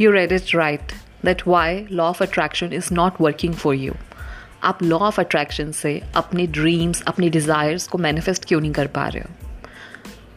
[0.00, 0.92] You read it right
[1.24, 3.92] that why law of attraction is not working for you
[4.62, 9.08] आप law of attraction से अपने dreams अपने desires को manifest क्यों नहीं कर पा
[9.08, 9.58] रहे हो?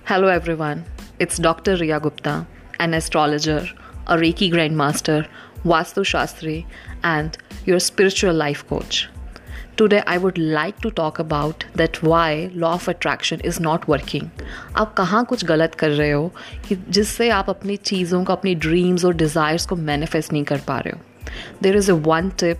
[0.09, 0.83] Hello everyone
[1.21, 2.45] it's doctor Riya Gupta
[2.81, 3.69] an astrologer
[4.07, 5.25] और reiki grand master
[5.65, 6.65] Vastu Shastri
[7.05, 7.31] and
[7.69, 9.09] your spiritual life coach
[9.77, 14.29] today I would like to talk about that why law of attraction is not working
[14.77, 16.33] आप कहाँ कुछ गलत कर रहे हो
[16.69, 20.79] कि जिससे आप अपनी चीज़ों को, अपनी ड्रीम्स और डिज़ायर्स को मैनिफेस्ट नहीं कर पा
[20.79, 20.99] रहे हो?
[21.63, 22.57] There is a one tip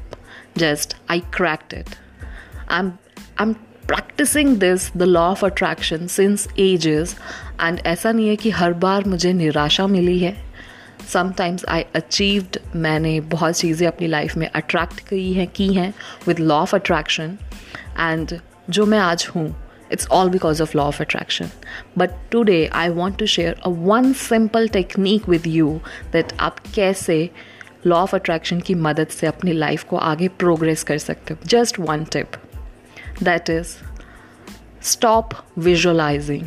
[0.58, 1.86] just I cracked it
[2.72, 2.88] I am
[3.42, 3.54] I am
[3.88, 7.16] practising this the law of attraction since ages
[7.62, 10.47] and ऐसा नहीं है कि हर बार मुझे निराशा मिली है।
[11.08, 15.94] समटाइम्स आई अचीव्ड मैंने बहुत चीज़ें अपनी लाइफ में अट्रैक्ट की हैं की हैं
[16.28, 17.38] with law of attraction
[18.00, 18.40] and
[18.70, 19.56] जो मैं आज हूँ
[19.92, 21.50] it's all because of law of attraction
[21.98, 25.82] but today I want to share a one simple technique with you
[26.12, 27.30] that आप कैसे
[27.86, 31.40] लॉ ऑफ़ अट्रैक्शन की मदद से अपनी लाइफ को आगे प्रोग्रेस कर सकते हो.
[31.46, 32.32] Just one tip
[33.24, 33.68] that is
[34.82, 36.44] stop visualising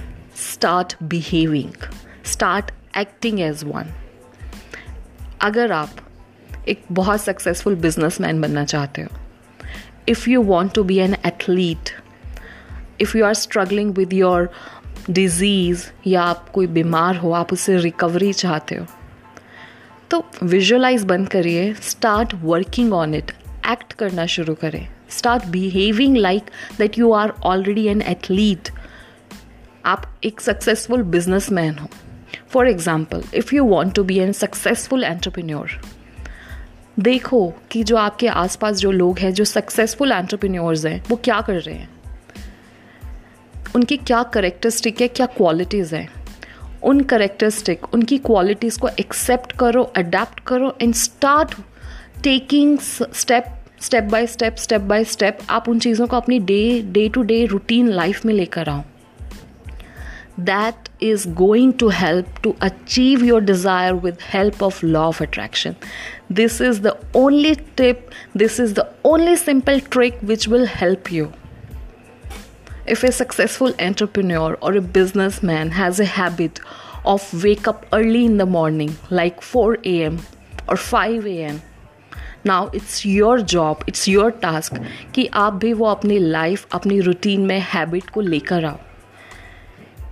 [0.53, 1.91] start behaving
[2.25, 4.10] start acting as one
[5.43, 5.91] अगर आप
[6.69, 9.09] एक बहुत सक्सेसफुल बिजनेसमैन बनना चाहते हो
[10.09, 11.91] if you want to be an athlete
[13.01, 14.51] if you are struggling with your
[15.11, 18.87] disease या आप कोई बीमार हो, आप उससे रिकवरी चाहते हो
[20.11, 23.31] तो विजुअलाइज बंद करिए start working on it
[23.71, 28.69] act करना शुरू करें। Start behaving like that you are already an athlete
[29.87, 31.89] आप एक सक्सेसफुल बिजनेसमैन हो।
[32.51, 35.81] For example if you want to be an successful entrepreneur
[36.99, 41.61] देखो कि जो आपके आसपास जो लोग हैं, जो सक्सेसफुल एंटरप्रेन्योर्स हैं, वो क्या कर
[41.61, 41.89] रहे हैं?
[43.75, 46.09] उनकी क्या करेक्टरिस्टिक है, क्या क्वालिटीज़ हैं?
[46.83, 51.55] उन करेक्टरिस्टिक उनकी क्वालिटीज़ को एक्सेप्ट करो अडेप्ट करो and start
[52.23, 53.45] taking step
[53.81, 57.45] step by step step by step आप उन चीज़ों को अपनी day day to day
[57.47, 58.83] routine life में लेकर आओ।
[60.38, 65.76] that is going to help to achieve your desire with help of law of attraction
[66.30, 71.32] this is the only tip this is the only simple trick which will help you
[72.86, 76.60] if a successful entrepreneur or a businessman has a habit
[77.06, 80.20] of wake up early in the morning like 4 a.m
[80.68, 81.62] or 5 a.m
[82.44, 84.76] now it's your job it's your task
[85.16, 88.80] कि आप भी वो अपनी life अपनी routine में habit को लेकर आओ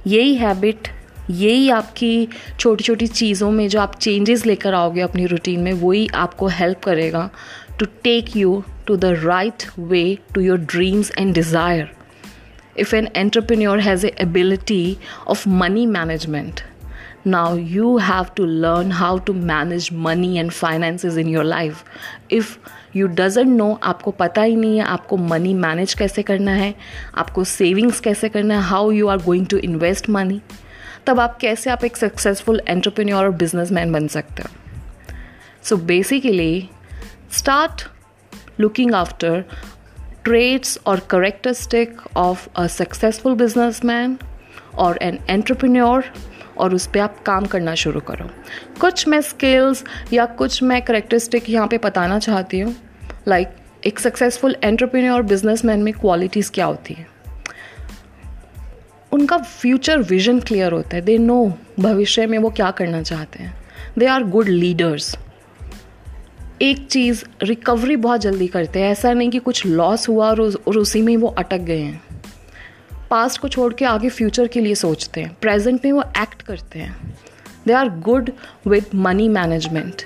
[0.08, 0.88] यही हैबिट
[1.30, 2.28] यही आपकी
[2.60, 6.78] छोटी छोटी चीज़ों में जो आप चेंजेस लेकर आओगे अपनी रूटीन में, वही आपको हेल्प
[6.78, 7.30] करेगा
[7.78, 11.90] to take you to the right way to your dreams and desire
[12.76, 14.96] if an entrepreneur has a ability
[15.28, 16.77] of money management
[17.30, 21.84] now, you have to learn how to manage money and finances in your life.
[22.32, 22.56] If
[22.96, 26.74] you doesn't know आपको पता ही नहीं है आपको money manage कैसे करना है,
[27.14, 30.40] आपको savings कैसे करना है how you are going to invest money
[31.06, 34.48] तब आप कैसे आप एक सक्सेसफुल एंटरप्रेन्योर और बिज़नेस मैन बन सकते हो।
[35.64, 36.68] So basically
[37.32, 37.88] start
[38.60, 39.44] looking after
[40.86, 44.18] और characteristic of a successful business man
[44.74, 46.04] और एन एंटरप्रेन्योर
[46.58, 48.30] और उस पर आप काम करना शुरू करो।
[48.80, 52.76] कुछ मैं स्किल्स या कुछ मैं करेक्टरिस्टिक यहाँ पे बताना चाहती हूँ।
[53.28, 57.06] लाइक like, एक सक्सेसफुल एंटरप्रेन्योर और बिजनेसमैन में क्वालिटीज़ क्या होती है?
[59.12, 63.54] उनका फ्यूचर विजन क्लियर होता है। दे नो भविष्य में वो क्या करना चाहते हैं।
[63.98, 65.18] दे आर गुड लीडर्स
[66.62, 70.78] एक चीज़ रिकवरी बहुत जल्दी करते हैं। ऐसा नहीं कि कुछ लॉस हुआ और, और
[70.78, 72.07] उसी में वो अटक गए हैं।
[73.10, 76.78] पास्ट को छोड़ के आगे फ्यूचर के लिए सोचते हैं। प्रेजेंट में वो एक्ट करते
[76.78, 77.14] हैं।
[77.66, 78.30] They are good
[78.66, 80.02] with money management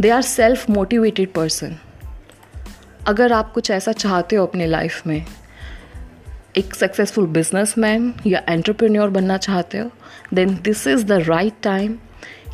[0.00, 1.76] they are self motivated person
[3.06, 5.24] अगर आप कुछ ऐसा चाहते हो अपने लाइफ में,
[6.56, 9.90] एक सक्सेसफुल बिजनेसमैन या एंटरप्रेन्योर बनना चाहते हो
[10.34, 11.98] then this is the right time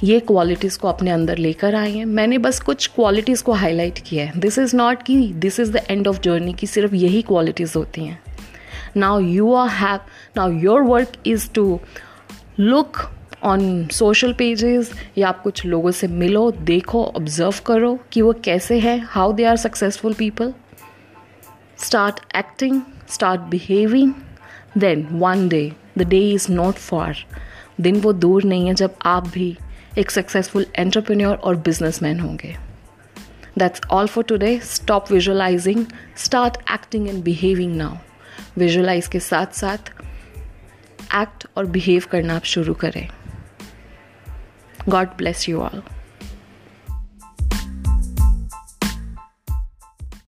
[0.04, 4.24] ये क्वालिटीज़ को अपने अंदर लेकर आए हैं। मैंने बस कुछ क्वालिटीज़ को हाईलाइट किया
[4.24, 7.78] है। दिस इज़ नॉट कि this is the end of journey की सिर्फ़ यही क्वालिटीज़
[7.78, 8.20] होती हैं।
[8.94, 10.00] Now you are have,
[10.36, 11.80] now your work is to
[12.58, 13.08] look
[13.44, 18.78] on social pages या आप कुछ लोगों से मिलो, देखो ऑब्ज़र्व करो कि वो कैसे
[18.78, 20.52] हैं how they are successful people
[21.78, 24.12] start acting start behaving
[24.78, 27.16] then one day the day is not far
[27.80, 29.56] दिन वो दूर नहीं है जब आप भी
[29.98, 32.56] एक सक्सेसफुल एंटरप्रेन्योर और बिजनेसमैन होंगे.
[33.58, 35.84] That's all for today stop visualising
[36.16, 37.96] start acting and behaving now
[38.58, 39.92] visualise के साथ साथ
[41.14, 43.08] एक्ट और बिहेव करना आप शुरू करें।
[44.88, 45.82] God bless you all